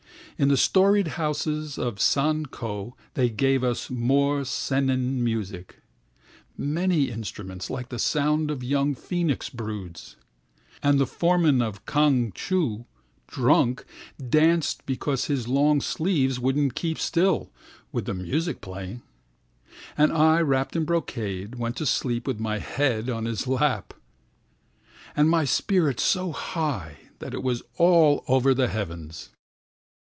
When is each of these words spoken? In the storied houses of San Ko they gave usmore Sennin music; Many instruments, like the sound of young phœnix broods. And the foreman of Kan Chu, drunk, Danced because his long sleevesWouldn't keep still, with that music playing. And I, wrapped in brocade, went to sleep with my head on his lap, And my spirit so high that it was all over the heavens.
In 0.37 0.47
the 0.47 0.57
storied 0.57 1.09
houses 1.19 1.77
of 1.77 1.99
San 2.01 2.47
Ko 2.47 2.95
they 3.13 3.29
gave 3.29 3.63
usmore 3.63 4.43
Sennin 4.43 5.23
music; 5.23 5.83
Many 6.57 7.11
instruments, 7.11 7.69
like 7.69 7.89
the 7.89 7.99
sound 7.99 8.49
of 8.49 8.63
young 8.63 8.95
phœnix 8.95 9.53
broods. 9.53 10.15
And 10.81 10.97
the 10.99 11.05
foreman 11.05 11.61
of 11.61 11.85
Kan 11.85 12.31
Chu, 12.33 12.85
drunk, 13.27 13.85
Danced 14.17 14.83
because 14.87 15.25
his 15.25 15.47
long 15.47 15.79
sleevesWouldn't 15.79 16.73
keep 16.73 16.97
still, 16.97 17.51
with 17.91 18.05
that 18.05 18.15
music 18.15 18.61
playing. 18.61 19.03
And 19.95 20.11
I, 20.11 20.39
wrapped 20.41 20.75
in 20.75 20.85
brocade, 20.85 21.53
went 21.53 21.75
to 21.75 21.85
sleep 21.85 22.25
with 22.25 22.39
my 22.39 22.57
head 22.57 23.11
on 23.11 23.25
his 23.25 23.45
lap, 23.45 23.93
And 25.15 25.29
my 25.29 25.45
spirit 25.45 25.99
so 25.99 26.31
high 26.31 26.97
that 27.19 27.35
it 27.35 27.43
was 27.43 27.61
all 27.77 28.23
over 28.27 28.55
the 28.55 28.69
heavens. 28.69 29.29